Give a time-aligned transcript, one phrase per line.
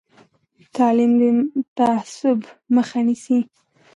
[0.75, 1.23] تعلیم د
[1.77, 2.39] تعصب
[2.75, 3.39] مخه نیسي.